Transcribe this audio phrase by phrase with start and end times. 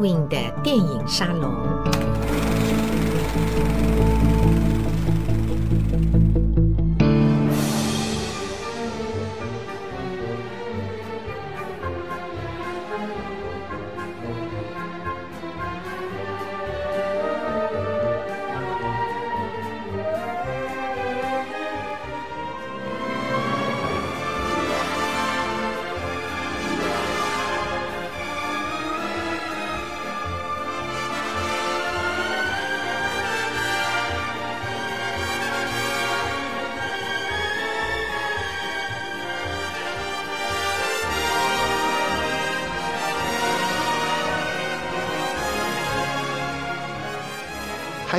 [0.00, 2.09] Edwin 的电影沙龙。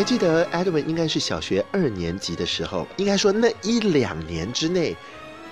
[0.02, 4.98] 还记得 Edwin 应该是小学二年级的时候，应该说那一两年之内，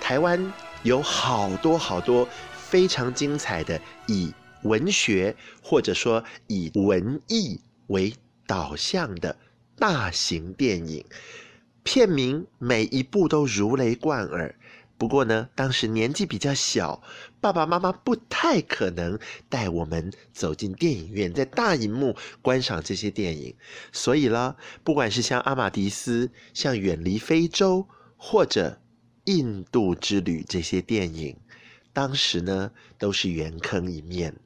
[0.00, 8.12] 台湾有好多好多非常精彩的以文学或者说以文艺为
[8.44, 9.36] 导向的
[9.78, 11.04] 大型电影，
[11.84, 14.52] 片名每一部都如雷贯耳。
[15.00, 17.02] 不过呢，当时年纪比较小，
[17.40, 23.56] 爸爸妈妈不太可能带我们走进电影院，在大荧幕观赏这些电影。
[23.92, 27.78] 所以啦，不管是像《阿玛迪斯》、像《远离非洲》
[28.18, 28.78] 或者
[29.32, 31.34] 《印度之旅》这些电影，
[31.94, 34.36] 当时呢都是悬坑一面。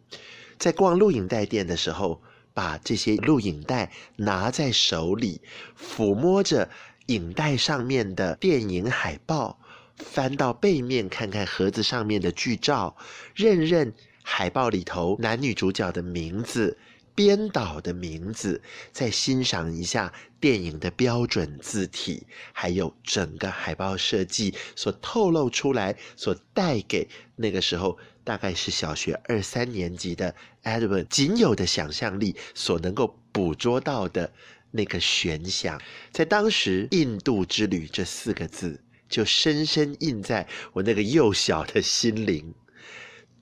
[0.57, 5.41] 在逛录影带店的时候，把这些录影带拿在手里，
[5.77, 6.71] 抚摸着
[7.07, 9.59] 影带上面的电影海报。
[9.97, 12.97] 翻到背面看看盒子上面的剧照，
[13.35, 13.93] 认认
[14.23, 16.77] 海报里头男女主角的名字、
[17.15, 18.61] 编导的名字，
[18.93, 30.35] 再欣赏一下电影的标准字体，还有整个海报设计所透露出来、所带给那个时候大概是小学二三年级的
[30.65, 34.33] Edwin 仅有的想象力所能够捕捉到的
[34.73, 38.81] 那个悬想，在当时“印度之旅”这四个字。
[39.09, 42.55] 就深深印在我那个幼小的心灵。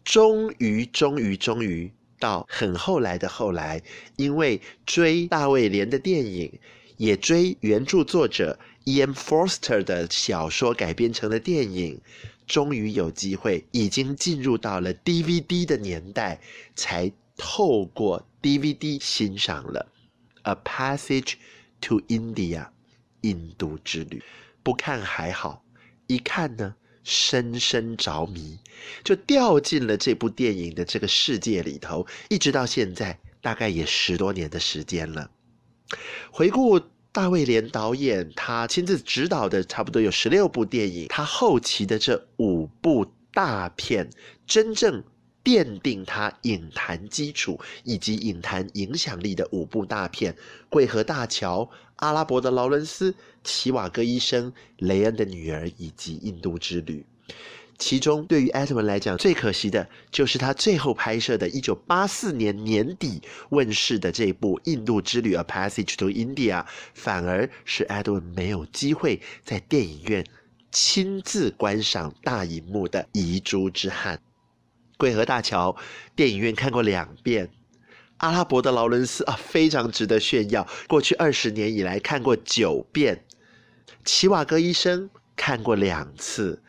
[0.04, 3.82] 终于，终于，终于到很后来的后来，
[4.16, 6.58] 因为追大卫连的电影，
[6.96, 9.12] 也追原著作者 E.M.
[9.12, 12.00] Forster 的小说改编成的电影，
[12.46, 16.40] 终于有机会，已经进入到了 DVD 的年代，
[16.74, 19.86] 才透过 DVD 欣赏了
[20.50, 21.34] 《A Passage
[21.80, 22.58] to India》
[23.20, 24.20] 印度之旅。
[24.62, 25.64] 不看还好，
[26.06, 28.58] 一看呢，深深着迷，
[29.02, 35.30] 就掉进了这部电影的这个世界里头，一直到现在，大概也十多年的时间了。
[36.30, 36.80] 回顾
[37.10, 44.08] 大卫连导演，他亲自执导的差不多有十六部电影，他后期的这五部大片，
[44.46, 45.04] 真正
[45.44, 50.32] 奠定他影坛基础以及影坛影响力的五部大片，
[50.68, 51.64] 《桂河大桥》。
[51.96, 53.14] 阿拉伯的劳伦斯、
[53.44, 57.06] 齐瓦戈医生、雷恩的女儿以及印度之旅，
[57.78, 70.26] 其中对于艾德文来讲最可惜的就是他最后拍摄的1984年年底问世的这部《印度之旅》（A Passage to India），反而是艾德文没有机会在电影院
[70.72, 74.20] 亲自观赏大银幕的遗珠之憾。
[75.02, 75.74] 桂河大桥
[76.14, 77.50] 电影院看过两遍。
[78.18, 80.64] 阿拉伯的劳伦斯啊，非常值得炫耀。
[80.86, 83.24] 过去二十年以来看过九遍，
[84.04, 86.62] 齐瓦戈医生看过两次。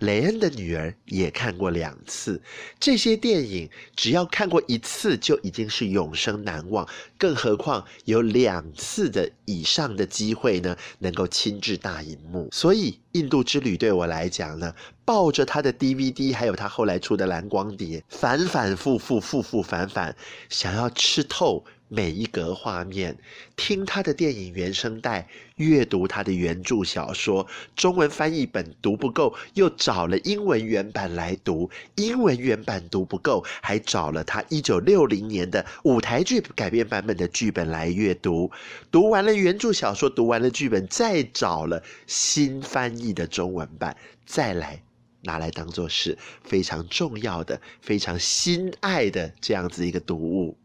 [0.00, 2.42] 雷恩的女儿也看过两次，
[2.78, 6.86] 这些电影只要看过一次就已经是永生难忘，
[7.16, 12.48] 更何况有两次的以上的机会呢，能够亲至大荧幕。
[12.52, 14.74] 所以《印度之旅》对我来讲呢，
[15.04, 20.14] 抱着他的 DVD，还有他后来出的蓝光碟，反反复复、复复反反，
[20.50, 21.64] 想要吃透。
[21.88, 23.16] 每一格画面，
[23.54, 38.50] 听他的电影原声带，阅读他的原著小说，中文翻译本读不够，又找了英文原版来读，英文原版读不够，还找了他一九六零年的舞台剧改编版本的剧本来阅读，
[38.90, 44.82] 读完了原著小说，读完了剧本，再找了新翻译的中文版，再来
[45.22, 50.56] 拿来当做是非常重要的、非常心爱的这样子一个读物。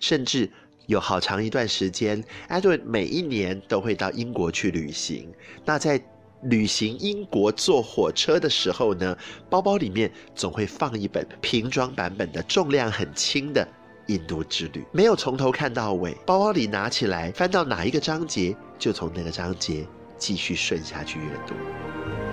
[0.00, 0.50] 甚至
[0.86, 5.32] 有好长一段时间，Edwin 每一年都会到英国去旅行。
[5.64, 6.02] 那在
[6.42, 9.16] 旅行英国坐火车的时候呢，
[9.48, 13.66] 包包里面总会放一本平装版本的、重量很轻的
[14.12, 19.86] 《印度之旅》，没有从头看到尾，包包里拿起来翻到哪一个章节，就从那个章节
[20.18, 22.23] 继续顺下去阅读。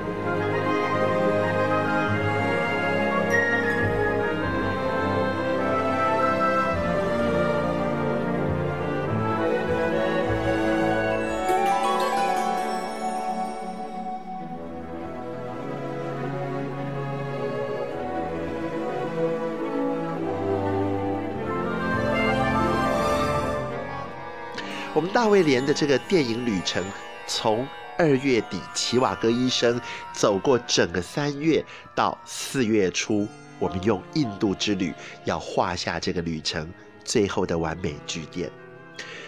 [25.21, 26.83] 大卫连的这个电影旅程，
[27.27, 27.63] 从
[27.95, 29.79] 二月底齐瓦戈医生
[30.11, 31.63] 走过整个三月，
[31.93, 33.27] 到四月初，
[33.59, 34.91] 我们用印度之旅
[35.23, 36.67] 要画下这个旅程
[37.03, 38.49] 最后的完美句点。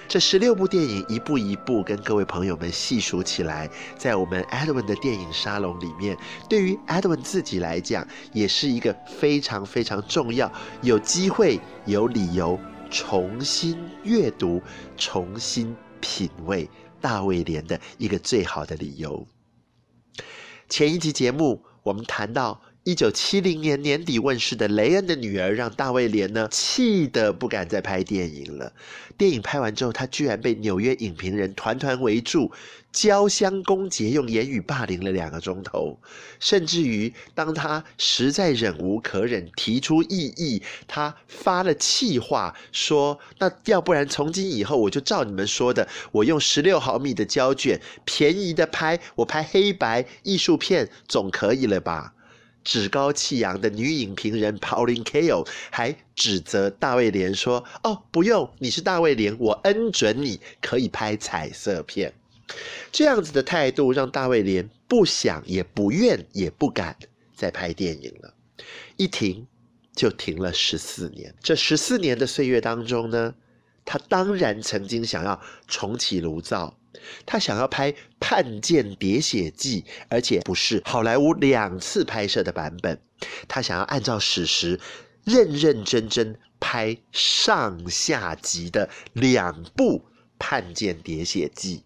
[0.07, 6.17] 这十六部电影一步一步跟各位朋友们细数起来，在我们 Edwin 的电影沙龙里面，
[6.49, 10.51] 对于 Edwin 自己来讲，也是一个非常非常重要，
[10.81, 12.59] 有机会有理由
[12.93, 14.61] 重新阅读、
[14.95, 16.69] 重新品味
[17.01, 19.27] 大卫连的一个最好的理由。
[20.69, 22.61] 前一集节目我们谈到。
[22.85, 28.73] 一九七零年年底问世的《雷恩的女儿》让大卫连呢气得不敢再拍电影了。
[29.17, 32.51] 电影拍完之后，他居然被纽约影评人团团围住，
[32.91, 35.97] 交相攻讦，用言语霸凌了两个钟头。
[36.41, 52.15] 甚至于，当他实在忍无可忍，提出异议，他发了气话，说：“那要不然从今以后，我就照你们说的，我用十六毫米的胶卷，便宜的拍，我拍黑白艺术片总可以了吧？”
[52.63, 62.13] 趾高气扬的女影评人 Pauline Kael 还指责大卫连说：“哦，不用，你是大卫连，我恩准你可以拍彩色片。”
[62.91, 66.95] 这样子的态度让大卫连不想、也不愿、也不敢
[67.35, 68.33] 再拍电影了。
[68.97, 69.47] 一停
[69.95, 71.33] 就停了十四年。
[71.41, 73.33] 这十四年的岁月当中呢，
[73.85, 76.77] 他当然曾经想要重启炉灶。
[77.25, 83.01] 他想要拍《叛舰喋血记》，而且不是好莱坞两次拍摄的版本。
[83.47, 84.79] 他想要按照史实，
[85.23, 89.99] 认认真真拍上下集的两部
[90.37, 91.83] 《叛舰喋血记》。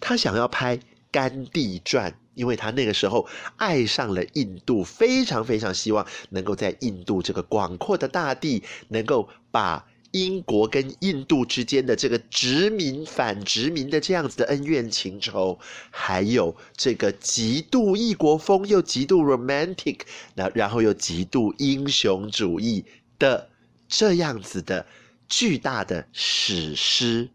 [0.00, 0.76] 他想要拍
[1.12, 9.86] 《甘地传》，因为他那个时候爱上了印度，非常非常希望能够在印度这个广阔的大地，能够把。
[10.12, 15.58] 英国跟印度之间的这个殖民反殖民的这样子的恩怨情仇，
[15.90, 20.00] 还有这个极度异国风又极度 romantic，
[20.34, 22.84] 那然后又极度英雄主义
[23.18, 23.50] 的
[23.88, 24.84] 这样子的
[25.28, 27.28] 巨大的史诗，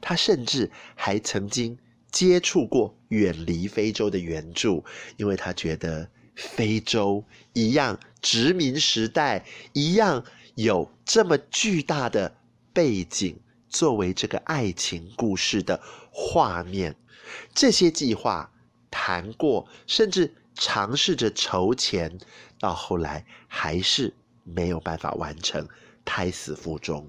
[0.00, 1.76] 他甚至还曾经
[2.12, 4.84] 接触过远离非洲的援助，
[5.16, 10.24] 因为他觉得非洲一样殖民时代一样。
[10.56, 12.34] 有这么巨大的
[12.72, 13.38] 背景
[13.68, 15.78] 作为这个爱情故事的
[16.10, 16.96] 画面，
[17.54, 18.50] 这些计划
[18.90, 22.18] 谈过，甚至尝试着筹钱，
[22.58, 24.14] 到后来还是
[24.44, 25.68] 没有办法完成，
[26.06, 27.06] 胎死腹中。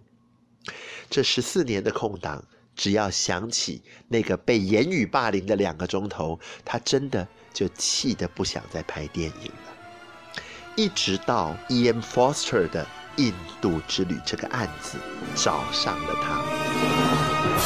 [1.10, 2.44] 这十四年的空档，
[2.76, 10.42] 只要想起那个被言语霸凌的两个钟头，他真的就气得不想再拍电影了。
[10.76, 12.02] 一直到 E.M.
[12.02, 12.86] Foster 的。
[13.18, 14.98] 印度之旅这个案子
[15.36, 17.58] 找上了他。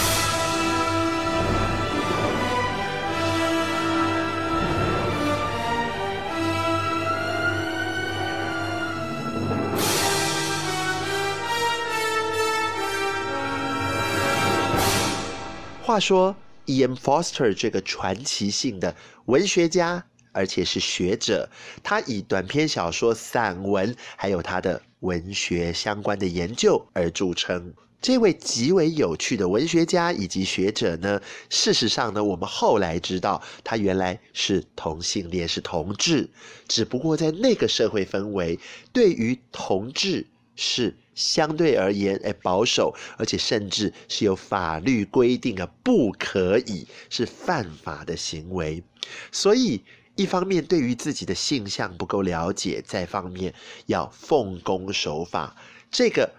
[15.91, 16.34] 话说
[16.67, 16.93] ，E.M.
[16.93, 21.50] Foster 这个传奇性的文学家，而且是学者，
[21.84, 24.82] 他以短篇小说、散文，还有他的。
[25.02, 27.74] 文学相关的研究而著称。
[28.00, 31.20] 这位极为有趣的文学家以及学者呢，
[31.50, 36.30] 事实上呢，我们后来知道他原来是同性恋，是同志。
[36.68, 38.60] 只不过在那个社会氛围，
[38.94, 48.84] 对于同志是相对而言诶保守，而且甚至是有法律规定啊，不可以是犯法的行为。
[49.32, 49.82] 所以。
[50.22, 53.56] 一方面对于自己的性向不够了解，再方面
[53.88, 55.56] 要奉公守法，
[55.90, 56.32] 这个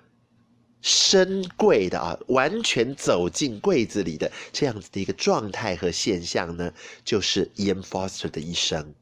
[0.80, 6.72] 深柜的啊，完全走进柜子里的这样子的一个状态和现象呢，
[7.04, 7.80] 就是 E.M.
[7.80, 8.94] Forster 的一生。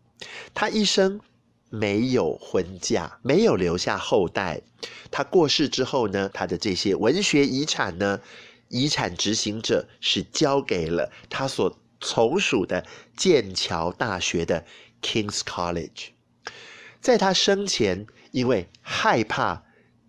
[0.55, 1.21] 他一生
[1.69, 4.63] 没有婚嫁，没有留下后代。
[5.11, 8.19] 他过世之后呢，他的这些文学遗产呢，
[8.69, 11.77] 遗产执行者是交给了他所。
[12.01, 14.65] 从属的剑桥大学的
[15.03, 16.09] King's College，
[17.01, 19.65] 在他生前，因为害怕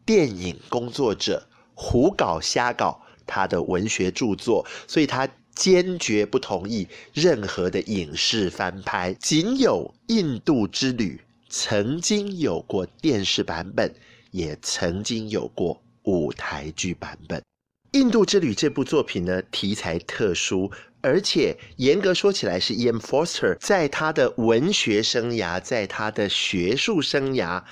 [0.05, 9.13] 电影工作者胡搞瞎搞他的文学著作，所以他坚决不同意任何的影视翻拍。
[9.13, 11.19] 仅有《印度之旅》
[11.50, 13.93] 曾经有过电视版本，
[14.31, 17.39] 也曾经有过舞台剧版本。
[17.91, 20.71] 《印度之旅》这部作品呢，题材特殊。
[21.01, 22.98] 而且严格说起来，是 E.M.
[22.98, 27.63] Forster 在他的文学生涯，在他的学术生涯，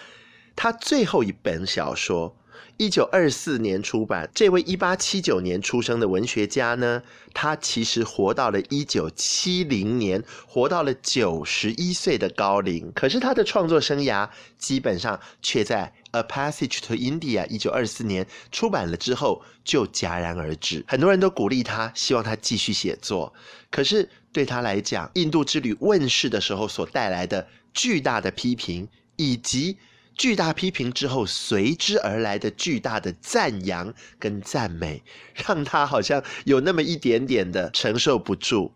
[0.55, 2.35] 他最后一本小说
[2.77, 4.29] 一九二四年出版。
[4.33, 12.91] 这位一八七九年出生的文学家呢，他其实活到了一九七零年，活到了九十一岁的高龄。
[12.93, 20.83] 可是他的创作生涯基本上却在《A Passage to India》一九二四年出版了之后就戛然而止。
[20.87, 23.33] 很多人都鼓励他，希望他继续写作。
[23.69, 29.77] 可是对他来讲，《印度之旅》问世的时候所带来的巨大的批评，以及
[30.15, 35.01] 巨大批评之后随之而来的巨大的赞扬跟赞美，
[35.45, 38.73] 让他好像有那么一点点的承受不住。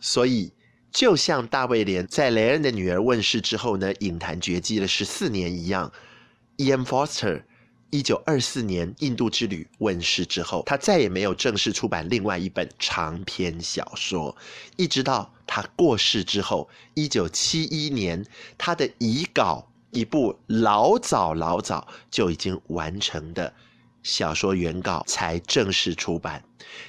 [0.00, 0.52] 所以，
[0.90, 5.92] 就像大卫连在雷恩的女儿问世之后呢，影坛绝迹了十四年一样
[6.58, 6.82] ，E.M.
[6.82, 7.42] Foster
[7.90, 14.36] 一九二四年《印度之旅》问世之后，他再也没有正式出版另外一本长篇小说，
[14.76, 18.26] 一直到他过世之后，一九七一年，
[18.58, 19.64] 他的遗稿。
[19.90, 23.54] 一部老早老早就已经完成的
[24.02, 26.44] 小说原稿才正式出版。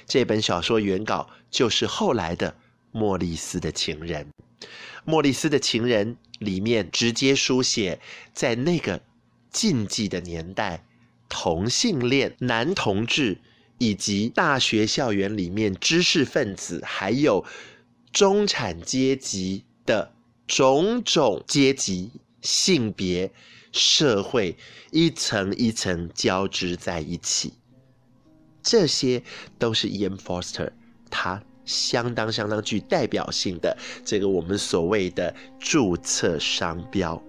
[0.06, 2.50] 这本小说原稿就是后来的
[2.92, 4.26] 《莫里斯的情人》。
[5.06, 7.98] 《莫里斯的情人》里面直接书写，
[8.34, 9.00] 在那个
[9.50, 10.84] 禁忌的年代，
[11.28, 13.38] 同性恋男同志
[13.78, 17.44] 以及大学校园里面知识分子，还有
[18.12, 20.12] 中产阶级的
[20.46, 22.10] 种种阶级。
[22.42, 23.30] 性别、
[23.70, 24.56] 社会
[24.90, 27.52] 一层一层交织在一起，
[28.62, 29.22] 这些
[29.58, 30.14] 都是 E.M.
[30.14, 30.70] Forster
[31.10, 33.76] 他相当相当具代表性的
[34.06, 37.22] 这个我们所谓的注册商标，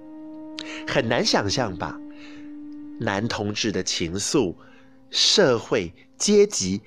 [0.88, 2.00] 很难想象吧？
[3.02, 4.56] 男同志的情愫、
[5.10, 6.82] 社会阶级，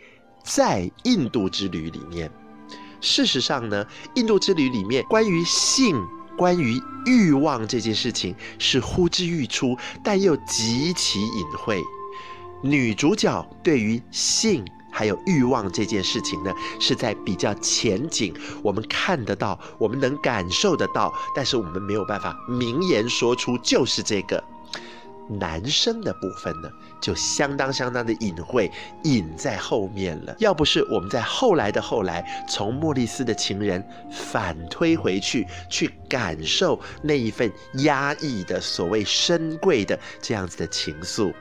[0.44, 2.30] 在印度之旅里面，
[3.00, 5.96] 事实上呢，印度之旅里面关于性。
[6.36, 11.80] 关于欲望这件事情是呼之欲出，但又极其隐晦。
[12.60, 24.42] 女主角对于性还有欲望这件事情呢，是在比较前景，我们看得到，我们能感受得到，但是我们没有办法明言说出就是这个。
[25.28, 28.70] 男生的部分呢，就相当相当的隐晦，
[29.04, 30.36] 隐在后面了。
[30.38, 41.30] 要不是我们在后来的后来，从莫里斯的情人反推回去，去感受那一份压抑的所谓深贵的这样子的情愫，《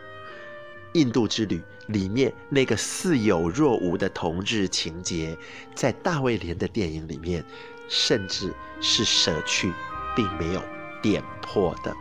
[0.93, 5.37] 印度之旅》里面那个似有若无的同志情节，
[5.75, 7.43] 在大卫连的电影里面，
[7.89, 9.73] 甚至是舍去，
[10.15, 10.61] 并没有
[11.01, 11.93] 点破的。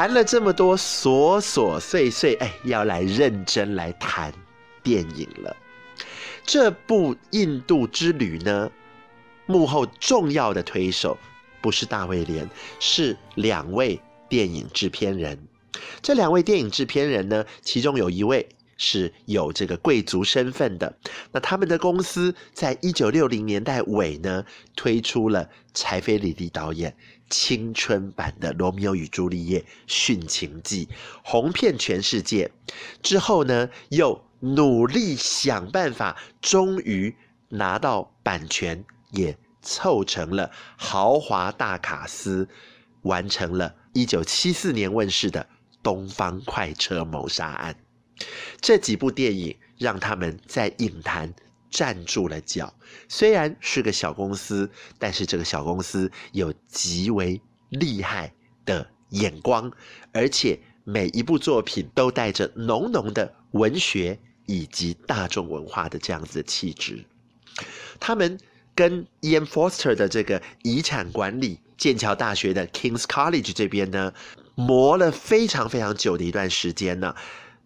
[0.00, 4.32] 谈了这么多琐琐碎碎，哎，要来认真来谈
[4.82, 5.54] 电影了。
[6.42, 8.70] 这部《印度之旅》呢，
[9.44, 11.18] 幕后重要的推手
[11.60, 15.38] 不是大卫连，是两位电影制片人。
[16.00, 18.48] 这两位电影制片人呢，其中有一位
[18.80, 20.96] 是有这个贵族身份的。
[21.32, 24.44] 那他们的公司在一九六零年代尾呢，
[24.74, 26.96] 推出了柴菲里利导演。
[27.28, 30.88] 青春版的《罗密欧与朱丽叶》殉情记
[31.22, 32.50] 红遍全世界
[33.02, 37.14] 之后呢，又努力想办法，终于
[37.50, 42.48] 拿到版权，也凑成了豪华大卡司，
[43.02, 45.42] 完成了一九七四年问世的
[45.84, 47.74] 《东方快车谋杀案》。
[48.60, 51.34] 这几部电影让他们在影坛。
[51.72, 52.74] 站住了脚，
[53.08, 58.34] 虽然是个小公司，但是这个小公司有极为厉害
[58.64, 59.70] 的眼光，
[60.12, 67.04] 而且每一部作品都带着浓浓的文学以及大众文化的这样子的气质。
[68.00, 68.36] 他们
[68.74, 74.12] 跟 Ian Foster 的这个遗产管理，剑桥大学的 King's College 这边呢，
[74.56, 77.14] 磨了非常非常久的一段时间呢。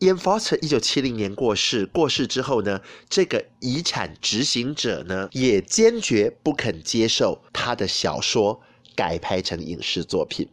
[0.00, 0.16] E.M.
[0.16, 8.60] Forster 一九七零年过世，过世之后呢，这个遗产执行者呢，也坚决不肯接受他的小说
[8.96, 10.48] 改拍成影视作品。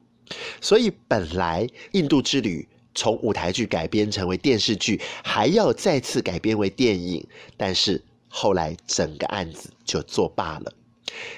[0.61, 10.71] 所以本来《印度之旅》从舞台剧改编成为电视剧，还要再次改编为电影，但是后来整个案子就作罢了。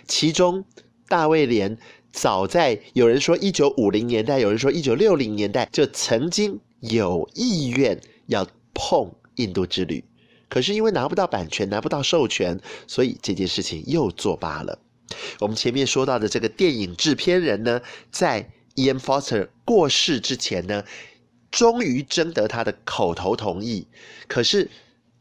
[0.08, 0.66] 其中，
[1.08, 1.78] 大卫连
[2.12, 6.60] 早在有人说一九五零年代，有人说一九六零年代，就曾经。
[6.84, 7.98] 有意愿
[8.28, 10.04] 要碰印度之旅，
[10.50, 14.78] 可是因为拿不到版权，拿不到授权，所以这件事情又作罢了。
[15.40, 20.84] 我们前面说到的这个电影制片人呢，在 Ian Foster 过世之前呢，
[21.50, 23.88] 终于征得他的口头同意。
[24.28, 24.70] 可是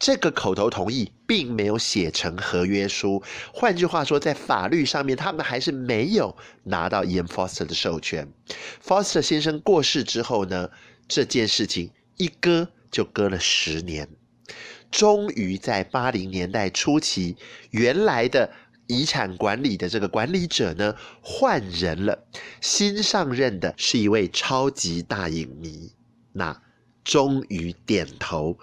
[0.00, 3.22] 这个口头同意并没有写成合约书。
[3.52, 8.26] 换句话说，在法律上面，他们还是没有拿到 Ian Foster 的授权。
[8.84, 10.70] Foster 先生过世之后呢，
[11.14, 14.08] 这件事情一搁就搁了十年。
[14.90, 17.36] 终于在八零年代初期，
[17.70, 18.50] 原来的
[18.86, 22.24] 遗产管理的这个管理者呢，换人了，
[22.62, 25.92] 新上任的是一位超级大影迷，
[26.32, 26.62] 那
[27.04, 28.54] 终于点头，《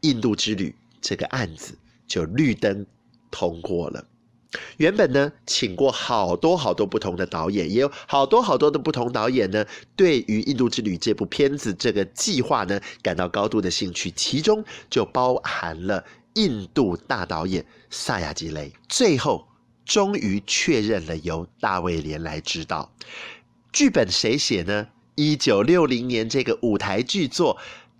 [0.00, 1.78] 印度之旅》这个案子
[2.08, 2.84] 就绿灯
[3.30, 4.08] 通过了。
[4.76, 9.64] 原本呢，请过好多好多不同的导演，也有好多好多的不同导演呢，
[9.96, 16.04] 对于《印度之旅》这部片子这个计划呢，感到高度的兴趣，其中就包含了
[16.34, 18.72] 印度大导演萨亚吉雷。
[18.88, 19.48] 最后，
[19.84, 22.92] 终于确认了由大卫连来执导。
[23.72, 24.88] 剧本谁写呢？
[25.14, 27.58] 一九六零年这个舞台剧作，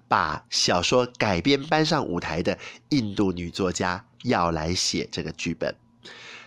[0.08, 2.58] 把小说改编搬上舞台的
[2.90, 5.74] 印度女作家要来写这个剧本。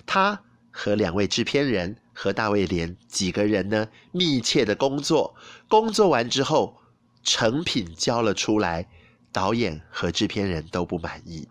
[0.06, 5.36] 他和两位制片人和大卫连几个人呢，密切的工作，
[5.68, 6.78] 工作完之后，
[7.24, 8.88] 成品交了出来，
[9.32, 11.48] 导演和制片人都不满意，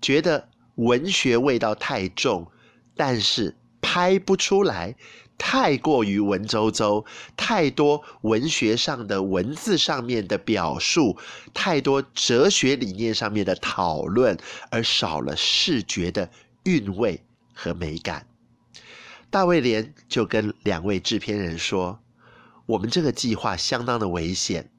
[0.00, 2.50] 觉得文学味道太重，
[2.96, 4.96] 但是拍不出来，
[5.38, 7.04] 太过于文绉绉，
[7.36, 11.16] 太多文学上的文字上面的表述，
[11.52, 14.36] 太多哲学理念上面的讨论，
[14.70, 16.30] 而少了视觉的
[16.64, 17.20] 韵味。
[17.54, 18.26] 和美感，
[19.30, 22.00] 大卫连就跟两位制片人说
[22.66, 24.70] ：“我们这个计划相当的危险，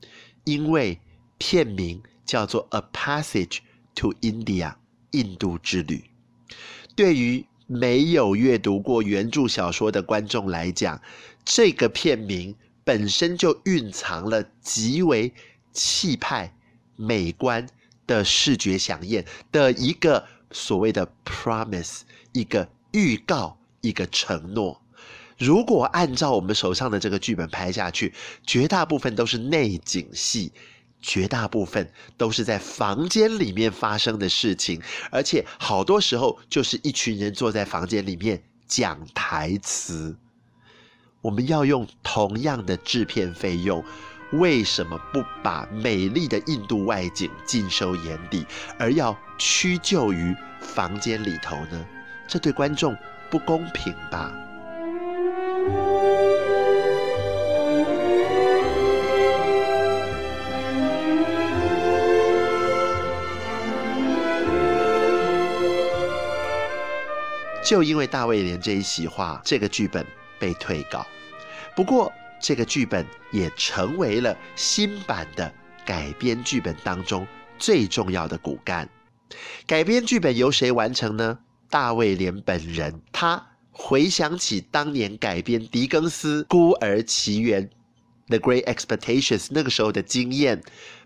[0.44, 1.00] 因为
[1.38, 3.60] 片名叫做《A Passage
[3.96, 4.72] to India》
[5.12, 6.04] 印度之旅。
[6.96, 11.02] 对于没有阅读过原著小说的观众来讲，
[11.44, 15.34] 这个片名本身就蕴藏了极为
[15.74, 16.56] 气派、
[16.96, 17.68] 美观
[18.06, 22.02] 的视觉饗宴的一个所谓的 promise。”
[22.34, 24.82] 一个预告，一个承诺。
[25.38, 28.14] 如果按照我们手上的这个剧本拍下去，
[28.46, 30.52] 绝大部分都是内景戏，
[31.02, 34.82] 绝大部分都是在房间里面发生的事情，
[35.12, 40.18] 而且好多时候就是一群人坐在房间里面讲台词。
[41.22, 43.84] 我们要用同样的制片费用，
[44.40, 48.46] 为什么不把美丽的印度外景尽收眼底，
[48.78, 51.86] 而要屈就于房间里头呢？
[52.28, 52.96] 这对观众
[53.30, 54.32] 不公平吧？
[67.64, 70.06] 就因为大卫连这一席话，这个剧本
[70.38, 71.04] 被退稿。
[71.76, 75.52] 不过，这个剧本也成为了新版的
[75.86, 77.26] 改编剧本当中
[77.58, 78.90] 最重要的骨干。
[79.66, 81.40] 改编剧本由谁完成呢？
[81.70, 87.68] 大卫连本人，他回想起当年改编狄更斯《孤儿奇缘》
[88.28, 90.62] （The Great Expectations） 那个时候的经验，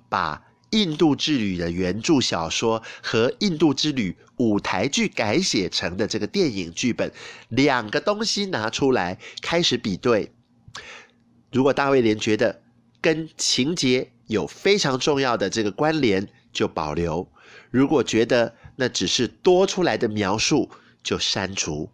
[0.09, 0.35] 把
[0.71, 7.11] 《印度之旅》的原著小说和《印度之旅》舞台剧改写成的这个电影剧本，
[7.47, 10.31] 两个东西拿出来开始比对。
[11.51, 12.61] 如果大卫连觉得
[13.01, 17.27] 跟情节有非常重要的这个关联，就保留；
[17.71, 20.69] 如果觉得，那只是多出来的描述，
[21.01, 21.89] 就删除。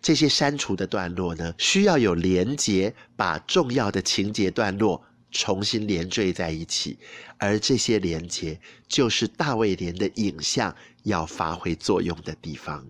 [0.00, 6.98] 这些删除的段落呢，需要有连结，把重要的情节段落重新连缀在一起。
[7.38, 12.86] 而这些连结，就是大卫连的影像要发挥作用的地方。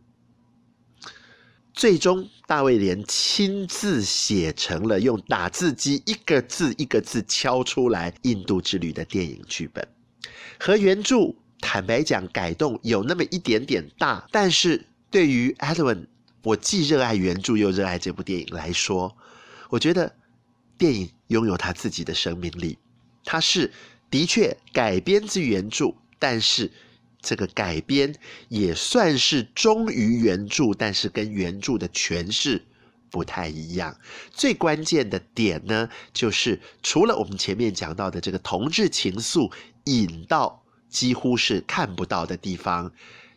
[1.80, 9.88] 最终，大卫连亲自写成了用打字机一个字一个字敲出来《印度之旅》的电影剧本，
[10.58, 11.34] 和原著。
[11.58, 16.04] 坦白讲，改动有那么一点点大，但是对于 Edwin，
[16.42, 19.16] 我既热爱原著又热爱这部电影来说，
[19.70, 20.14] 我觉得
[20.76, 22.76] 电影拥有它自己的生命力。
[23.24, 23.72] 它是
[24.10, 26.70] 的确改编自原著，但是
[27.20, 28.14] 这个改编
[28.48, 32.64] 也算是忠于原著，但是跟原著的诠释
[33.10, 33.96] 不太一样。
[34.30, 39.52] 最关键的点呢，就是除了我们前面讲到的这个同志情愫
[39.84, 40.58] 引到。
[40.90, 42.90] 几乎是看不到的地方，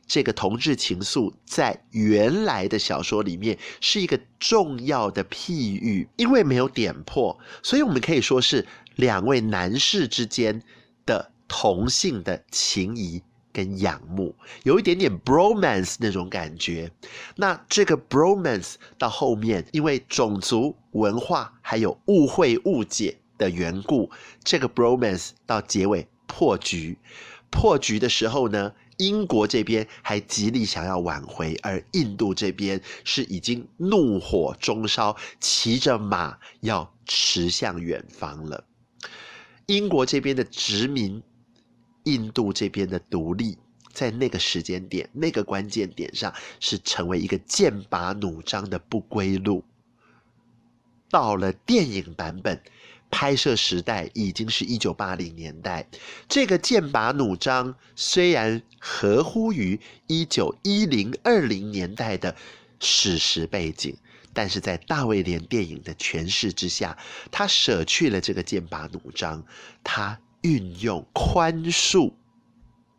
[0.07, 8.65] 这个同志情愫在原来的小说里面是一个重要的譬喻，因为没有点破，所以我们可以说是
[8.95, 10.63] 两位男士之间
[11.05, 13.21] 的同性的情谊
[13.53, 16.91] 跟仰慕，有一点点 bromance 那种感觉。
[17.35, 24.09] 那这个 bromance 到后面，因为种族文化还有误会误解的缘故，
[24.43, 26.97] 这个 bromance 到结尾破局。
[27.51, 38.63] 破局的时候呢，英国这边还极力想要挽回，而印度这边是已经怒火中烧，骑着马要驰向远方了。
[39.67, 41.21] 英国这边的殖民。
[42.03, 43.57] 印度这边的独立，
[43.91, 49.63] 在那个时间点、那个关键点上，是成为一个剑拔弩张的不归路。
[51.09, 52.61] 到了电影版本
[53.11, 55.87] 拍摄时代，已经是一九八零年代。
[56.27, 62.35] 这个剑拔弩张虽然合乎于一九一零二零年代的
[62.79, 63.95] 史实背景，
[64.33, 66.97] 但是在大卫连电影的诠释之下，
[67.31, 69.45] 他舍去了这个剑拔弩张，
[69.83, 70.19] 他。
[70.43, 72.13] 运用宽恕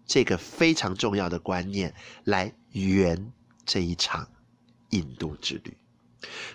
[0.06, 3.32] 这个非常重要的观念来圆
[3.64, 4.28] 这一场
[4.90, 5.76] 印度之旅，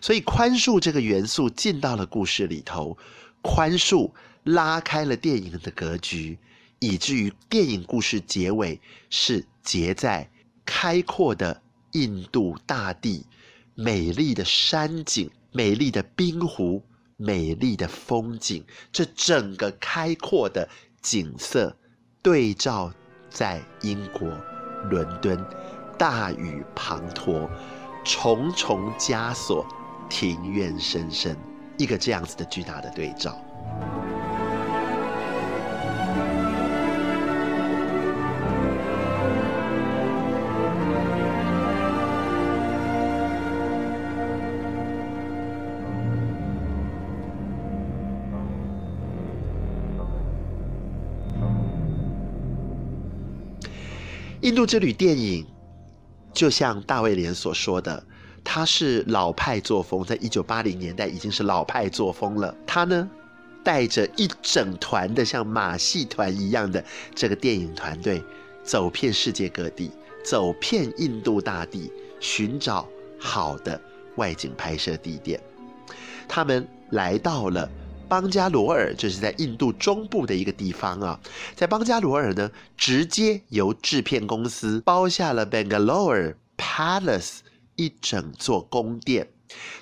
[0.01, 2.97] 所以宽恕这个元素进到了故事里头，
[3.41, 4.11] 宽恕
[4.43, 6.37] 拉开了电影的格局，
[6.79, 10.29] 以至于电影故事结尾是结在
[10.65, 13.25] 开阔的印度大地、
[13.75, 16.83] 美丽的山景、美丽的冰湖。
[17.21, 20.69] 美丽的风景，这整个开阔的
[21.01, 21.75] 景色，
[22.21, 22.93] 对照
[23.29, 24.29] 在英国
[24.89, 25.45] 伦敦，
[25.97, 27.49] 大雨滂沱，
[28.05, 29.65] 重重枷锁，
[30.09, 31.35] 庭院深深，
[31.77, 33.37] 一个这样子的巨大的对照。
[54.49, 55.45] 印度之旅电影，
[56.33, 58.03] 就像大卫连所说的，
[58.43, 62.51] 他是老派作风，在一九八零年代已经是老派作风了。
[62.65, 63.07] 他呢，
[63.63, 66.83] 带着一整团的像马戏团一样的
[67.13, 68.23] 这个电影团队，
[68.63, 69.91] 走遍世界各地，
[70.25, 72.87] 走遍印度大地，寻找
[73.19, 73.79] 好的
[74.15, 75.39] 外景拍摄地点。
[76.27, 77.69] 他们来到了。
[78.09, 81.19] 邦加罗尔就是在印度中部的一个地方啊，
[81.55, 87.37] 在邦加罗尔呢，直接由制片公司包下了 Bangalore Palace
[87.75, 89.29] 一整座宫殿。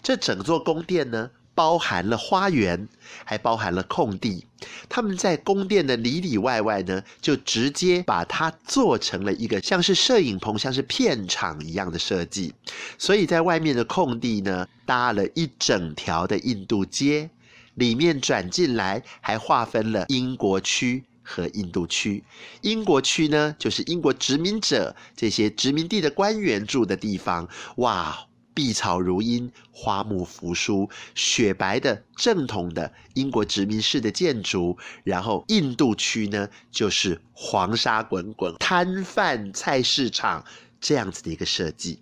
[0.03, 2.87] 这整座宫殿呢，包含了花园，
[3.23, 4.45] 还包含了空地。
[4.89, 12.53] 他们在宫殿的里里外外呢，就直接把它做成了一个像是摄影棚、像是片场一样的设计。
[12.97, 17.29] 所以在外面的空地呢，搭了一整条的印度街。
[17.77, 22.23] 里面转进来，还划分了英国区和印度区。
[22.61, 27.47] 英国区呢，就是英国殖民者这些殖民地的官员住的地方。
[27.75, 28.17] 哇，
[28.55, 34.75] 碧草如茵，花木扶疏，雪白的正统的英国殖民式的建筑。
[35.03, 40.43] 然后印度区呢，就是黄沙滚滚，摊贩菜市场
[40.81, 41.99] 这样子的一个设计。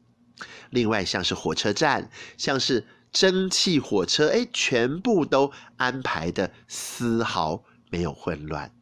[0.70, 2.86] 另外，像是火车站，像是。
[3.16, 8.74] 蒸汽火车，哎，全部都安排的丝毫没有混乱。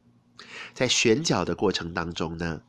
[0.74, 2.64] 在选角的过程当中呢，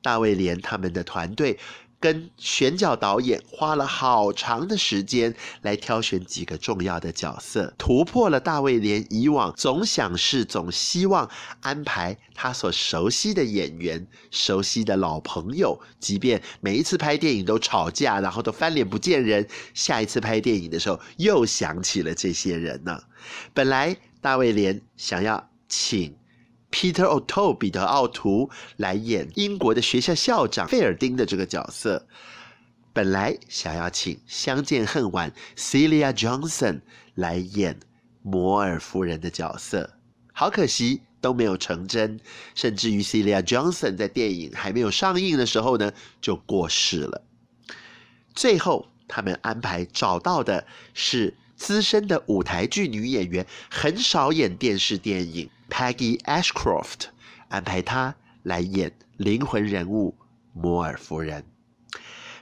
[0.00, 1.58] 大卫连他们的团队。
[2.00, 11.28] 跟选角导演花了好长的时间来挑选几个重要的角色，突破了大卫连以往总想是总希望
[11.60, 23.02] 安排他所熟悉的演员、熟悉的老朋友，即便每一次拍电影都吵架，然后都翻脸不见人，下一次拍电影的时候又想起了这些人呢。
[23.52, 26.14] 本来大卫连想要请。
[26.70, 32.06] Peter O'Toole 彼得奥图来演英国的学校校长费尔丁的这个角色，
[32.92, 36.80] 本来想要请相见恨晚 Celia Johnson
[37.14, 37.80] 来演
[38.22, 39.94] 摩尔夫人的角色，
[40.32, 42.20] 好可惜都没有成真，
[42.54, 47.24] 甚至于 Celia Johnson 在电影还没有上映的时候呢就过世了。
[48.34, 55.50] 最后他们安排找到的是资深的舞台剧女演员，很少演电视电影。
[55.68, 57.06] Peggy Ashcroft
[57.48, 60.16] 安排她来演灵魂人物
[60.52, 61.44] 摩尔夫人。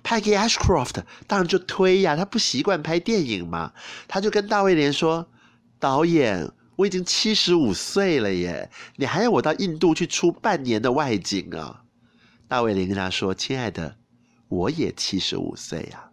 [0.02, 3.72] Peggy Ashcroft 当然就推呀，她不习惯拍电影嘛，
[4.06, 5.28] 她就跟大卫连说
[5.80, 11.82] ：“导演，我已经七十五岁了耶，你还要我到印度去出半年的外景啊？”
[12.46, 13.96] 大卫连跟他说：“亲爱的，
[14.48, 16.10] 我也七十五岁呀。”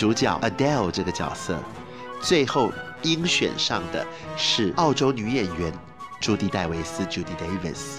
[0.00, 1.62] 主角 Adele 这个角色，
[2.22, 5.70] 最后应选上的是澳洲女演员
[6.22, 7.98] 朱迪·戴维斯 （Judy Davis）。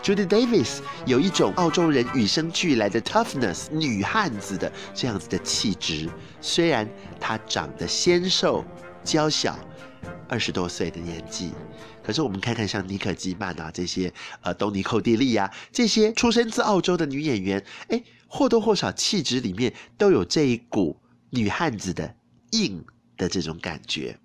[0.00, 6.08] Judy Davis 有一种澳洲人与生俱来的 toughness，女汉子的这样子的气质。
[6.40, 8.64] 虽然她长得纤瘦
[9.02, 9.58] 娇小，
[10.28, 11.50] 二十多岁的年纪，
[12.00, 20.96] 可是我们看看像妮可基曼啊这些，呃，东尼寇蒂利啊这些出生自澳洲的女演员，哎，或多或少气质里面都有这一股
[21.34, 22.14] 女汉子的
[22.52, 22.84] 硬
[23.16, 24.18] 的这种感觉。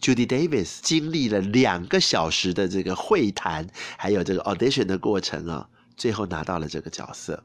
[0.00, 7.42] Judy Davis 经历了两个小时的这个会谈，还有这个 audition 的过程啊，最后拿到了这个角色。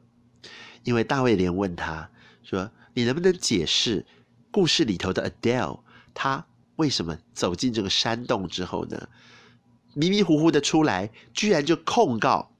[0.84, 2.10] 因为大卫连问他
[2.42, 4.06] 说：“你能不能解释
[4.50, 5.80] 故事里头的 Adele，
[6.12, 9.08] 她为什么走进这个山洞之后呢，
[9.94, 12.53] 迷迷糊糊的出来，居然就控告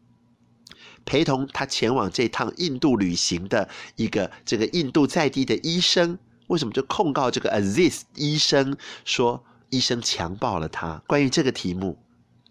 [1.04, 11.02] 陪同他前往这趟印度旅行的一个这个印度在地的医生，为什么就控告这个 Aziz 医生说？”医生强暴了他。
[11.04, 11.98] 关于这个题目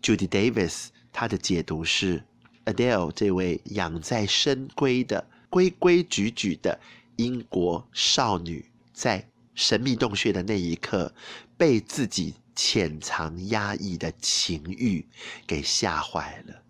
[0.01, 2.21] ，Judy Davis 她的解读是
[2.65, 6.77] ：Adele 这位养在深闺的规规矩矩的
[7.15, 11.13] 英国少女，在神秘洞穴的那一刻，
[11.55, 15.07] 被自己潜藏压抑的情欲
[15.47, 16.62] 给吓坏了。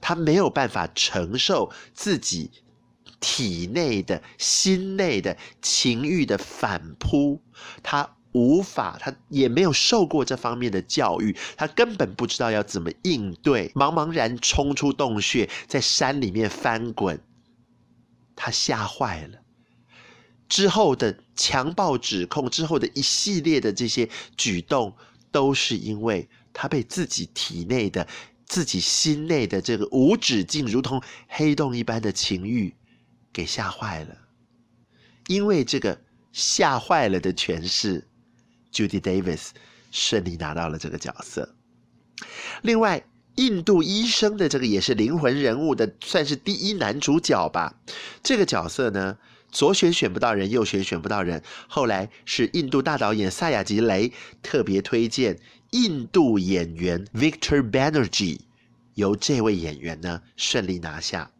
[0.00, 2.50] 他没有办法承受自己
[3.20, 7.40] 体内的心内的情欲的反扑，
[7.82, 8.16] 他。
[8.32, 17.20] 无法，他也没有受过这方面的教育，他根本不知道要怎么应对，茫茫然冲出洞穴，在山里面翻滚，
[18.36, 19.40] 他吓坏了。
[20.48, 24.94] 之后的强暴指控，之后的一系列的这些举动，
[25.32, 28.06] 都是因为他被自己体内的、
[28.50, 32.74] 自己心内的这个无止境、如同黑洞一般的情欲
[33.32, 34.16] 给吓坏了。
[35.28, 36.00] 因为这个
[36.32, 38.08] 吓坏了的诠释。
[38.72, 39.50] Judy Davis
[39.92, 41.54] 顺利拿到了这个角色。
[42.62, 43.04] 另外，
[43.36, 47.80] 印度医生的这个也是灵魂人物的，算是第一男主角吧。
[48.20, 49.18] 这个角色呢，
[49.52, 51.42] 左选选不到人，右选选不到人。
[51.68, 55.38] 后来是印度大导演萨亚吉雷特别推荐
[55.70, 58.40] 印度演员 Victor Banerjee，
[58.94, 61.30] 由这位演员呢顺利拿下。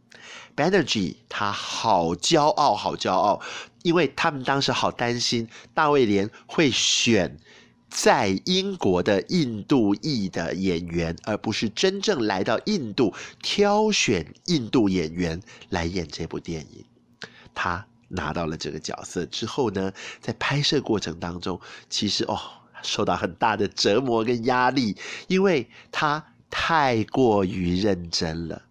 [0.56, 3.40] Banerjee 他好骄傲，好骄傲。
[3.82, 7.38] 因为他们当时好担心大卫连会选
[7.88, 15.40] 在英国的印度裔的演员，而不是真正来到印度挑选印度演员
[15.70, 16.84] 来演这部电影。
[17.54, 22.38] 他拿到了这个角色之后呢，在拍摄过程当中，其实哦
[22.82, 24.96] 受到很大的折磨跟压力，
[25.28, 28.62] 因为他太过于认真了。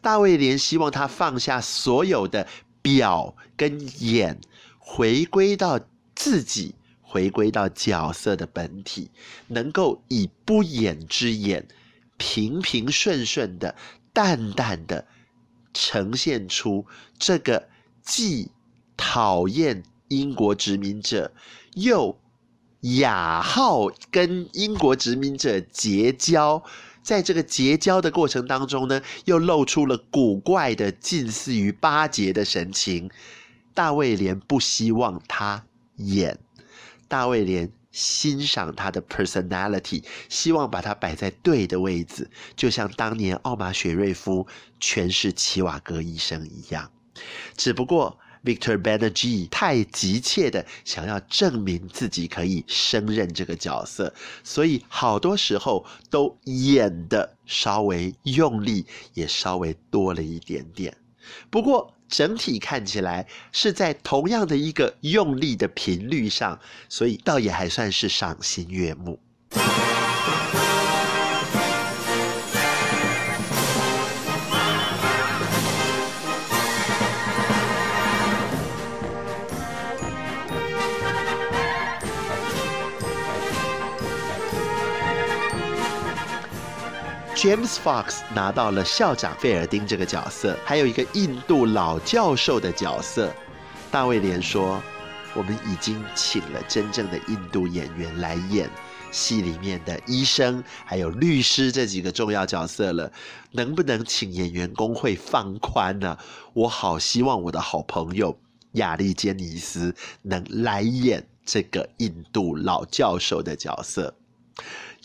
[0.00, 2.46] 大卫连希望他放下所有的
[2.82, 4.38] 表跟演。
[4.78, 5.80] 回归到
[6.14, 9.10] 自己，回归到角色的本体，
[9.48, 11.66] 能够以不演之演，
[12.16, 13.74] 平平顺顺的、
[14.12, 15.04] 淡淡的
[15.74, 16.86] 呈现出
[17.18, 17.68] 这个
[18.00, 18.52] 既
[18.96, 21.32] 讨厌英国殖民者，
[21.74, 22.16] 又
[22.94, 26.62] 雅号跟英国殖民者结交，
[27.02, 33.10] 在这个结交的过程当中呢，又露出了古怪的、近似于巴结的神情。
[33.74, 35.64] 大卫连不希望他
[35.96, 36.38] 演，
[37.08, 44.46] 大卫连欣赏他的 personality，希望把他摆在对的位置，就像当年奥马雪瑞夫
[44.80, 46.90] 诠释齐瓦戈医生一样。
[47.56, 60.96] 只不过 Victor Banerjee 太急切的想要证明自己可以胜任这个角色，所以好多时候都演的稍微用力，也稍微多了一点点。
[61.50, 69.18] 不过，整体看起来是在同样的一个用力的频率上，所以倒也还算是赏心悦目。
[87.36, 93.30] James Fox 拿到了校长费尔丁这个角色，还有一个印度老教授的角色。
[93.90, 94.82] 大卫连说
[95.36, 98.70] ：“我们已经请了真正的印度演员来演
[99.12, 103.12] 戏里面的医生，还有律师这几个重要角色了。
[103.52, 106.16] 能不能请演员工会放宽呢？
[106.54, 108.38] 我好希望我的好朋友
[108.72, 114.14] 亚历坚尼斯能来演这个印度老教授的角色。”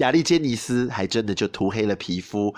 [0.02, 2.56] 亚历坚尼斯还真的就涂黑了皮肤，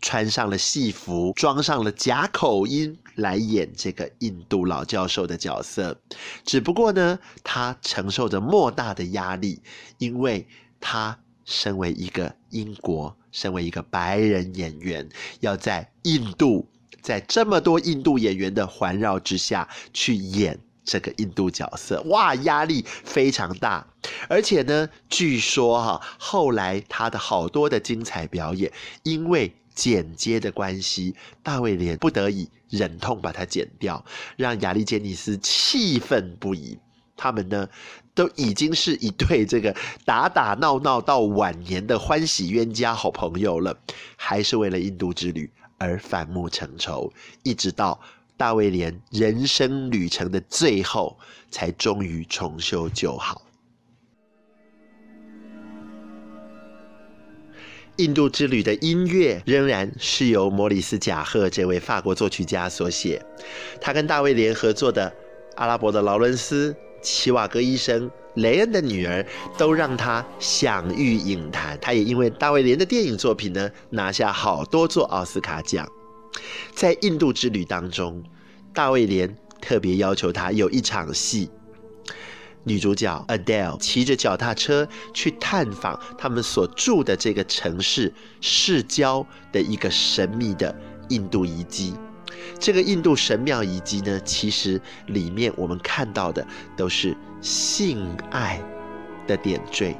[0.00, 6.00] 穿上了戏服，装上了假口音来演这个印度老教授的角色。
[6.44, 9.60] 只不过呢，他承受着莫大的压力，
[9.98, 10.46] 因为
[10.78, 15.08] 他身为一个英国，身为一个白人演员，
[15.40, 16.68] 要在印度，
[17.02, 23.86] 在这么多印度演员的环绕之下去演这个印度角色，哇，压力非常大。
[24.26, 28.72] 而且呢，据说哈，后来他的好多的精彩表演，
[29.02, 34.02] 因为剪接的关系，大卫连不得已忍痛把它剪掉，
[34.36, 36.78] 让亚历杰尼斯气愤不已。
[37.14, 37.68] 他们呢，
[38.14, 43.76] 都已经是一对这个打打闹闹到晚年的欢喜冤家好朋友了，
[44.16, 48.00] 还是为了印度之旅而反目成仇，一直到
[48.38, 51.18] 大卫连人生旅程的最后，
[51.50, 53.42] 才终于重修旧好。
[57.96, 63.20] 印度之旅的音乐仍然是由莫里斯·贾赫这位法国作曲家所写。
[63.80, 65.10] 他跟大卫连合作的
[65.56, 66.72] 《阿拉伯的劳伦斯》、
[67.02, 68.02] 《齐瓦戈医生》、
[68.34, 69.20] 《雷恩的女儿》
[69.58, 71.76] 都让他享誉影坛。
[71.80, 75.84] 他也因为大卫连的电影作品呢，拿下好多座奥斯卡奖。
[76.74, 78.22] 在印度之旅当中，
[78.72, 81.50] 大卫连特别要求他有一场戏。
[82.64, 90.74] 女主角 Adele 骑着脚踏车去探访他们所住的这个城市市郊的一个神秘的
[91.08, 91.94] 印度遗迹。
[92.58, 98.60] 这个印度神庙遗迹呢，其实里面我们看到的都是性爱
[99.26, 99.96] 的点缀，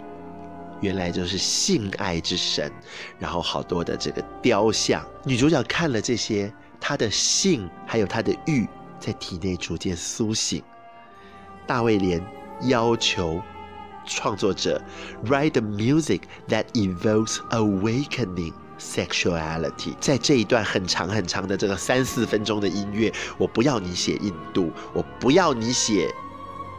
[0.81, 2.73] 原来就是性爱之神。
[3.19, 8.67] 然后好多的这个雕像，女主角看了这些，她的性还有她的欲
[8.99, 10.63] 在体内逐渐苏醒。
[11.67, 12.21] 大卫连。
[12.63, 13.41] 要求
[14.05, 14.83] 创作者
[15.27, 19.95] write the music that evokes awakening sexuality。
[20.01, 26.13] 在这一段很长很长的这个三四分钟的音乐，我不要你写印度，我不要你写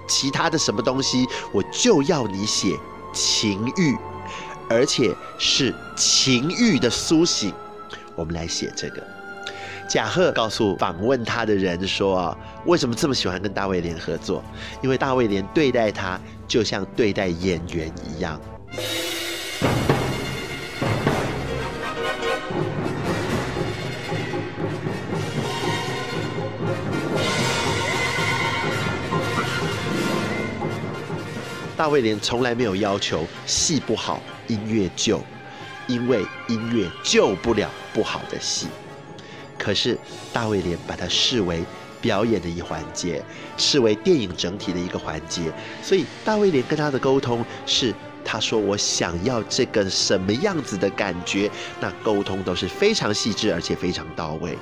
[0.06, 2.78] 其他的什么东西，我就要你写
[3.14, 3.98] 情欲，
[4.70, 7.54] 而且是情欲的苏醒。
[8.16, 9.04] 我们来写这个。
[9.88, 14.44] 贾贺告诉访问他的人说：“啊，为什么这么喜欢跟大卫连合作？
[14.84, 18.40] 因为大卫连对待他就像对待演员一样。”
[31.80, 35.24] 大卫连从来没有要求戏不好，音乐救，
[35.88, 38.68] 因为音乐救不了不好的戏。
[39.58, 39.98] 可是
[40.34, 41.64] 大卫连把它视为
[42.02, 43.24] 表演的一环节，
[43.56, 45.54] 视为电影整体的一个环节。
[45.82, 54.58] 所以大卫连跟他的沟通是，他说我想要这个什么样子的感觉，那沟通都是非常细致而且非常到位。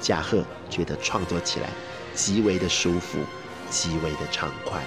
[0.00, 1.68] 贾赫觉得创作起来
[2.14, 3.18] 极为的舒服，
[3.68, 4.82] 极为的畅快。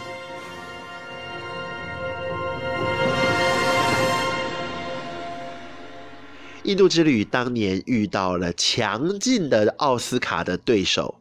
[6.63, 11.19] 印度之旅当年遇到了强劲的奥斯卡的对手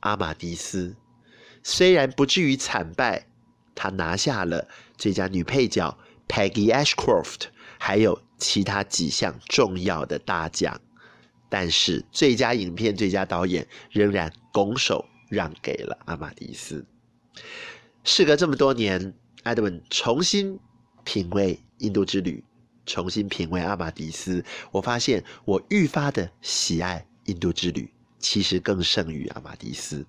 [0.00, 0.96] 阿玛迪斯，
[1.62, 3.26] 虽然不至于惨败，
[3.74, 4.66] 他拿下了
[4.96, 7.42] 最佳女配角 Peggy Ashcroft，
[7.78, 10.80] 还有其他几项重要的大奖，
[11.50, 16.86] 但是最佳影片、最佳导演仍然拱手让给了阿玛迪斯。
[18.02, 19.12] 事隔这么多年
[19.44, 20.58] ，Edwin 重新
[21.04, 22.42] 品味印度之旅。
[22.90, 30.04] 重新品味阿玛迪斯，我发现我愈发的喜爱印度之旅，其实更胜于阿玛迪斯。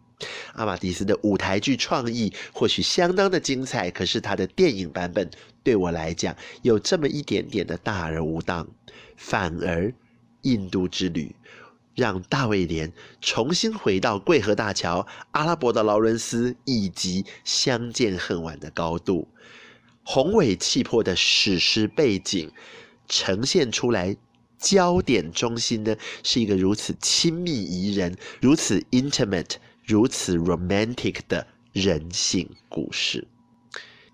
[0.53, 5.29] 阿玛迪斯的舞台剧创意或许相当的精彩，可是他的电影版本
[5.61, 8.67] 对我来讲有这么一点点的大而无当。
[9.15, 9.93] 反而
[10.41, 11.35] 印度之旅
[11.93, 19.27] 让大卫连重新回到桂河大桥、阿拉伯的劳伦斯以及相见恨晚的高度。
[20.03, 22.51] 宏伟气魄的史诗背景
[23.07, 24.15] 呈现出来，
[24.57, 33.27] 焦点中心呢是一个如此亲密宜人、如此 intimate、如此 romantic 的人性故事。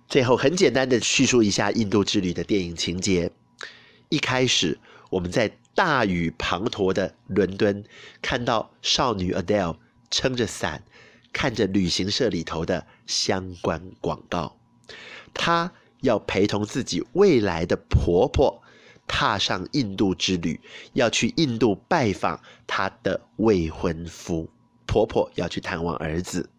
[0.07, 3.31] 最后，很简单的叙述一下印度之旅的电影情节。
[4.09, 4.79] 一开始，
[5.09, 7.83] 我们在大雨滂沱的伦敦，
[8.21, 9.77] 看到少女 Adele
[10.09, 10.83] 撑着伞，
[11.33, 14.57] 看着旅行社里头的相关广告。
[15.37, 15.71] 她
[16.01, 18.61] 要陪同自己未来的婆婆
[19.07, 20.59] 踏上印度之旅，
[20.93, 24.49] 要去印度拜访她的未婚夫。
[24.85, 26.49] 婆婆要去探望儿子。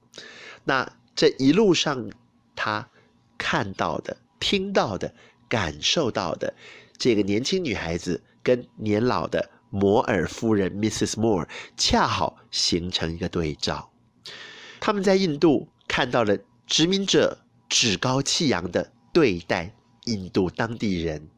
[0.65, 2.11] 那这一路上，
[2.55, 2.89] 她
[3.37, 5.13] 看到的、听到的、
[5.49, 6.55] 感受到的，
[6.97, 11.13] 这个年轻女孩子跟年老的摩尔夫人 Mrs.
[11.13, 13.91] Moore 恰好形成一个对照。
[14.79, 21.29] 他们在印度看到了殖民者趾高气扬的对待印度当地人。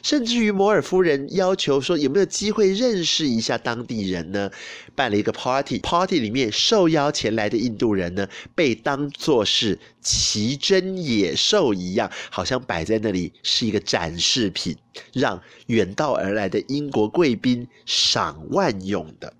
[0.00, 4.48] 甚至于摩尔夫人要求说，有没有机会认识一下当地人呢？
[4.94, 14.76] 办了一个 party，party 里面受邀前来的印度人呢，被当作是奇珍野兽一样，好像摆在那里是一个展示品，
[15.12, 19.32] 让远道而来的英国贵宾赏玩用的。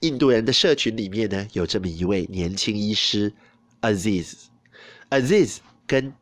[0.00, 3.34] 印度人的社群里面呢，有这么一位年轻医师
[3.82, 4.32] Aziz
[5.10, 6.12] Aziz 跟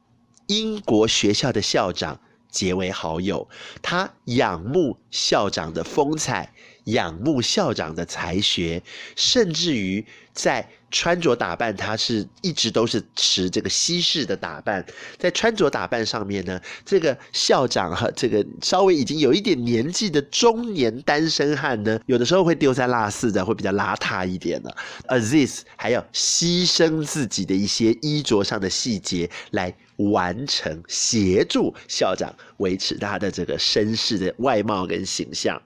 [0.47, 2.21] 英国学校的校长。
[2.51, 3.49] 结为好友，
[3.83, 6.53] 他仰慕校长的风采，
[6.85, 8.81] 仰慕校长的才学，
[9.17, 14.87] 甚至于在穿着打扮，他是一直都是持这个西式的打扮。
[15.19, 24.73] 在穿着打扮上面呢，这个校长和这个稍微已经有一点年纪的中年单身汉呢，有的时候会丢三落四的，会比较邋遢一点的。
[25.09, 29.75] Aziz 还要牺牲自己的一些衣着上的细节来。
[29.97, 35.63] 完成协助校长维持他的这个绅士的外貌跟形象，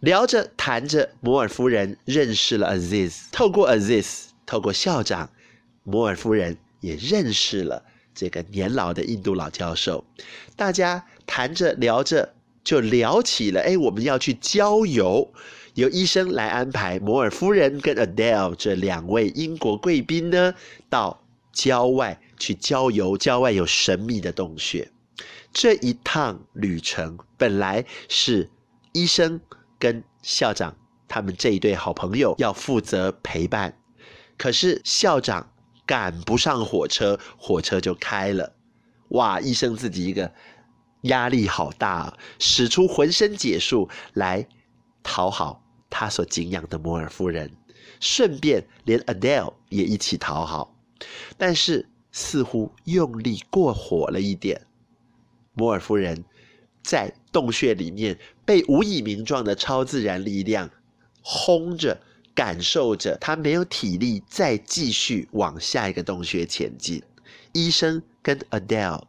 [0.00, 5.30] 聊着谈着，摩尔夫人认识了 Aziz，透过 Aziz，透过校长，
[5.84, 7.82] 摩尔夫人也认识了
[8.14, 10.04] 这个年老的印度老教授。
[10.54, 15.32] 大家谈着聊着，就聊起了，哎，我们要去郊游，
[15.74, 20.54] 由医生来安排摩尔夫人跟 Adele 这两位英国贵宾呢，
[20.88, 21.22] 到
[21.52, 22.20] 郊外。
[22.38, 24.90] 去郊游，郊外有神秘的洞穴。
[25.54, 28.50] 这一趟旅程本来是
[28.92, 29.40] 医生
[29.78, 30.76] 跟校长
[31.08, 33.78] 他们这一对好朋友要负责陪伴，
[34.36, 35.52] 可是校长
[35.86, 38.54] 赶不上火车，火车就开了。
[39.10, 39.40] 哇！
[39.40, 40.32] 医生自己一个
[41.02, 44.46] 压力好大啊，使出浑身解数来
[45.02, 47.56] 讨好他所敬仰的摩尔夫人，
[48.00, 50.76] 顺便连 Adele 也一起讨好，
[51.36, 51.88] 但是。
[52.18, 54.66] 似乎用力过火了一点，
[55.52, 56.24] 摩尔夫人
[56.82, 60.70] 在洞穴里面被无以名状的超自然力量
[61.20, 62.00] 轰着，
[62.34, 67.02] 感受着，他没有体力再继续往下一个洞穴前进。
[67.52, 69.02] 医生跟 Adele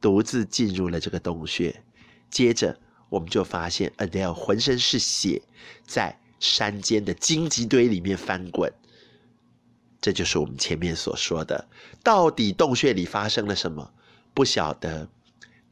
[0.00, 1.82] 独自进入了这个洞穴，
[2.30, 2.78] 接着
[3.10, 5.42] 我们就发现 Adele 浑身是血，
[5.86, 8.72] 在山间的荆棘堆里面翻滚。
[10.00, 11.68] 这就是我们前面所说的，
[12.02, 13.92] 到底洞穴里发生了什么？
[14.32, 15.08] 不晓得。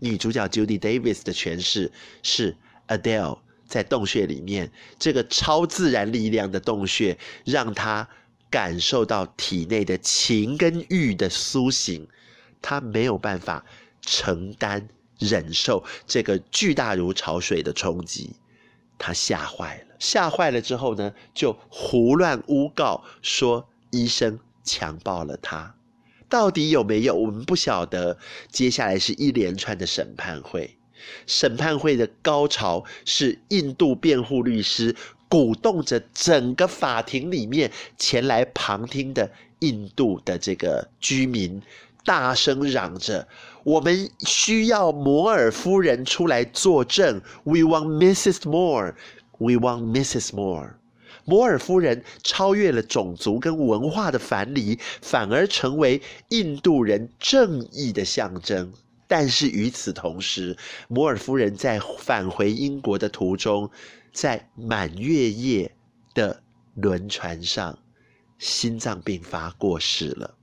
[0.01, 1.91] 女主角 Judy Davis 的诠释
[2.23, 2.57] 是
[2.89, 8.09] Adele 在洞穴里面，这个超自然力量的洞穴，让他
[8.51, 12.09] 感受到体内的情跟欲的苏醒，
[12.61, 13.65] 他没有办法
[14.01, 18.35] 承担忍受这个巨大如潮水的冲击，
[18.99, 19.97] 他吓坏了。
[19.99, 23.69] 吓坏了之后呢，就胡乱诬告说。
[23.91, 25.75] 医生强暴了他，
[26.29, 27.15] 到底有没有？
[27.15, 28.19] 我们不晓得。
[28.53, 30.78] 接下来是一连串的审判会，
[31.27, 34.95] 审判会的高潮是印度辩护律师
[35.29, 39.31] 鼓动着整个法庭里面前来旁听的
[39.61, 41.61] 印度的这个居民，
[42.05, 43.29] 大声嚷着
[43.65, 47.21] ：“我们需要摩尔夫人出来作证。
[47.45, 48.41] We want Mrs.
[48.43, 48.95] Moore.
[49.39, 50.31] We want Mrs.
[50.31, 50.75] Moore.”
[51.25, 58.73] 摩尔夫人超越了种族跟文化的藩篱，反而成为印度人正义的象征。
[59.09, 60.57] 但是与此同时，
[60.87, 63.69] 摩尔夫人在返回英国的途中，
[64.13, 65.75] 在满月夜
[66.15, 66.41] 的
[66.75, 67.77] 轮船上，
[68.39, 70.37] 心脏病发过世了。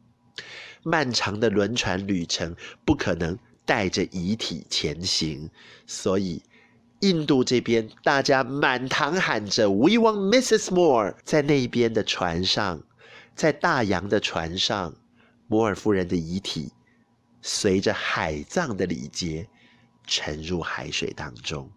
[0.83, 2.53] 漫长的轮船旅程
[2.83, 5.49] 不可能带着遗体前行，
[5.87, 6.41] 所以。
[7.01, 10.69] 印度这边，大家满堂喊着 “We want Mrs.
[10.69, 11.13] Moore”。
[11.23, 12.81] 在那边的船上，
[13.35, 14.95] 在大洋的船上，
[15.47, 16.71] 摩尔夫人的遗体
[17.47, 19.47] 随着海葬的礼节
[20.07, 21.69] 沉入海水当中。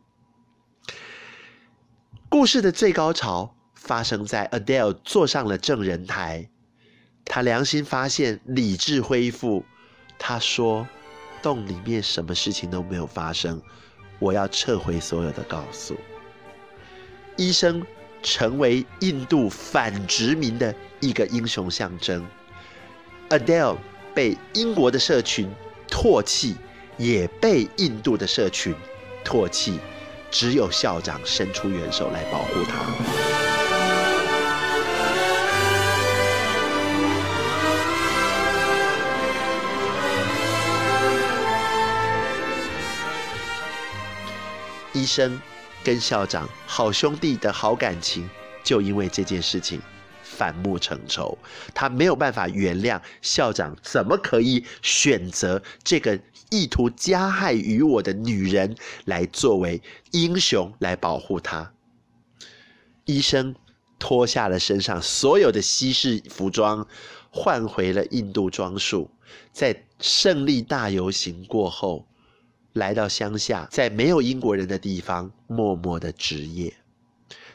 [2.30, 6.48] 故事的最高潮发生在 Adele 坐上了证人台，
[7.22, 9.62] 他良心发现，理智恢复。
[10.18, 10.88] 他说
[11.42, 13.60] ：“洞里面什么事情都没有发生。”
[14.18, 15.94] 我要撤回所有的告诉。
[17.36, 17.86] 医生
[18.22, 22.26] 成为印度反殖民的一个英雄象征。
[23.28, 23.76] Adele
[24.18, 25.48] 被英国的社群
[25.88, 26.56] 唾弃，
[26.96, 28.74] 也被印度的社群
[29.24, 29.78] 唾弃，
[30.28, 32.84] 只有校长伸出援手来保护他。
[44.92, 45.40] 医生
[45.84, 48.28] 跟校长好兄弟的好感情，
[48.64, 49.80] 就因为这件事情
[50.38, 51.36] 反目成仇。
[51.74, 56.18] 他没有办法原谅校长，怎么可以选择这个
[56.50, 58.76] 意图加害于我的女人
[59.06, 59.82] 来作为
[60.12, 61.72] 英雄来保护他？
[63.04, 63.54] 医生
[63.98, 66.86] 脱下了身上所有的西式服装，
[67.30, 69.10] 换回了印度装束，
[69.52, 72.06] 在胜利大游行过后，
[72.74, 76.72] 来到乡下，在没有英国人的地方默默的执业。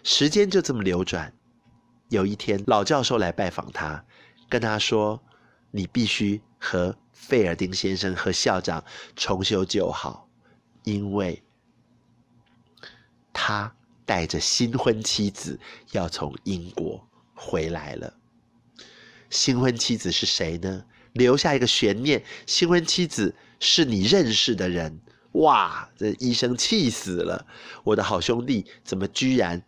[0.04, 1.34] 时间就这么流转。
[2.14, 4.06] 有一天，老教授来拜访他，
[4.48, 5.20] 跟他说
[5.72, 8.84] ：“你必须和费尔丁先生和校长
[9.16, 10.30] 重修旧好，
[10.84, 11.42] 因为
[13.34, 15.60] 他带着新婚妻子
[15.92, 17.04] 要从英国
[17.34, 18.14] 回来了。
[19.32, 20.86] 新婚妻子是谁呢？
[21.14, 22.24] 留下一个悬念。
[22.46, 25.02] 新婚妻子是你认识的人。
[25.32, 25.90] 哇！
[25.98, 27.48] 这医生气死了。
[27.84, 29.60] 我的好兄弟怎么居然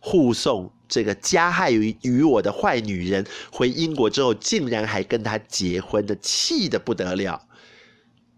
[0.00, 7.46] 护送这个加害于于我的坏女人回英国之后，竟然还跟他结婚的，气得不得了。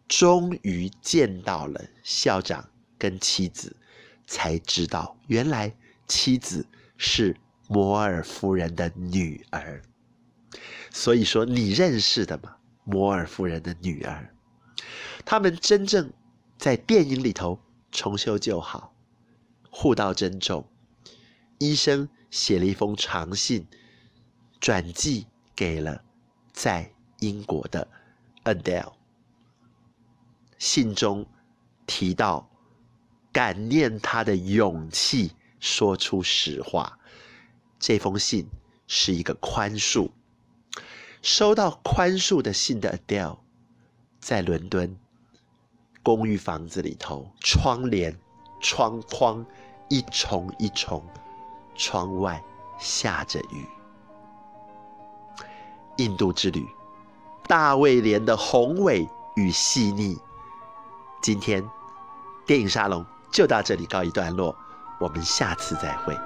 [0.06, 3.74] 终于见到了校长跟妻子，
[4.26, 5.74] 才知道原来
[6.06, 6.66] 妻子
[6.98, 7.34] 是
[7.66, 9.82] 摩尔夫人的女儿。
[10.90, 12.56] 所以说，你认识的吗？
[12.84, 14.34] 摩尔夫人的女儿，
[15.24, 16.12] 他们真正
[16.58, 17.58] 在电影里头
[17.90, 18.94] 重修旧好，
[19.70, 20.68] 互道珍重。
[21.58, 23.68] 医生写了一封长信，
[24.58, 26.02] 转寄给了
[26.52, 27.86] 在英国的
[28.42, 28.94] Adele。
[30.58, 31.26] 信中
[31.86, 32.50] 提到
[33.30, 36.98] 感念他的勇气，说出实话。
[37.78, 38.48] 这封信
[38.86, 40.10] 是一个宽恕。
[41.20, 43.40] 收到宽恕的信的 Adele，
[44.20, 44.96] 在伦敦
[46.02, 48.18] 公寓房子里头，窗帘、
[48.62, 49.44] 窗框
[49.90, 51.06] 一重一重，
[51.74, 52.42] 窗外
[52.78, 53.66] 下着雨。
[55.96, 56.66] 印度之旅，
[57.46, 60.18] 大卫连的宏伟与细腻。
[61.20, 61.62] 今天
[62.46, 64.56] 电影沙龙就到这里告一段落，
[64.98, 66.16] 我们下次再会。